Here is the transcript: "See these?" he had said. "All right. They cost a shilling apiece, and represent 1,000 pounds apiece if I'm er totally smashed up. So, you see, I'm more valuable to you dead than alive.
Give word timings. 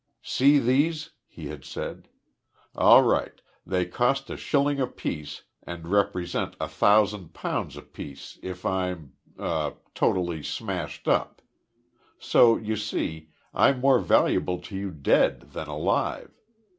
"See 0.23 0.57
these?" 0.57 1.11
he 1.27 1.49
had 1.49 1.63
said. 1.63 2.07
"All 2.73 3.03
right. 3.03 3.39
They 3.67 3.85
cost 3.85 4.31
a 4.31 4.35
shilling 4.35 4.79
apiece, 4.79 5.43
and 5.61 5.87
represent 5.87 6.59
1,000 6.59 7.35
pounds 7.35 7.77
apiece 7.77 8.39
if 8.41 8.65
I'm 8.65 9.13
er 9.39 9.75
totally 9.93 10.41
smashed 10.41 11.07
up. 11.07 11.43
So, 12.17 12.57
you 12.57 12.77
see, 12.77 13.29
I'm 13.53 13.79
more 13.79 13.99
valuable 13.99 14.57
to 14.61 14.75
you 14.75 14.89
dead 14.89 15.51
than 15.53 15.67
alive. 15.67 16.31